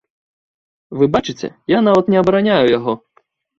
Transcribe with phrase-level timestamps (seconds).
[1.01, 1.47] Вы бачыце,
[1.77, 2.99] я нават не абараняю яго.